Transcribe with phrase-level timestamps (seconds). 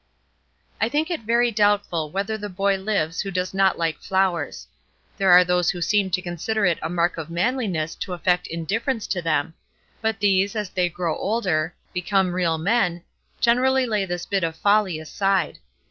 [0.81, 4.65] I think it very doubtful whether the boy lives who does not like flowers.
[5.17, 9.05] There are those who seem to consider it a mark of manliness to affect indifference
[9.05, 9.53] to them;
[10.01, 13.03] but these, as they grow older become real men
[13.39, 15.59] generally lay this bit of folly aside.